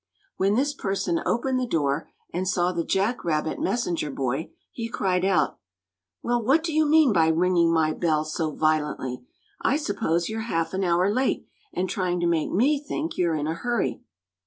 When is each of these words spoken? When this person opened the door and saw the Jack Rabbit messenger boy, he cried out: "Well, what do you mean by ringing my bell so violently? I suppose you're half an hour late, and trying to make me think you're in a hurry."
When 0.37 0.55
this 0.55 0.73
person 0.73 1.21
opened 1.27 1.59
the 1.59 1.67
door 1.67 2.09
and 2.33 2.47
saw 2.47 2.71
the 2.71 2.83
Jack 2.83 3.23
Rabbit 3.23 3.59
messenger 3.59 4.09
boy, 4.09 4.49
he 4.71 4.89
cried 4.89 5.23
out: 5.23 5.59
"Well, 6.23 6.41
what 6.43 6.63
do 6.63 6.73
you 6.73 6.87
mean 6.87 7.13
by 7.13 7.27
ringing 7.27 7.71
my 7.71 7.93
bell 7.93 8.25
so 8.25 8.49
violently? 8.49 9.27
I 9.61 9.77
suppose 9.77 10.27
you're 10.27 10.39
half 10.49 10.73
an 10.73 10.83
hour 10.83 11.13
late, 11.13 11.45
and 11.71 11.87
trying 11.87 12.19
to 12.21 12.25
make 12.25 12.49
me 12.51 12.79
think 12.79 13.15
you're 13.15 13.35
in 13.35 13.45
a 13.45 13.53
hurry." 13.53 14.01